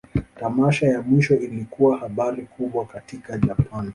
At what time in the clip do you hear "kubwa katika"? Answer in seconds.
2.45-3.37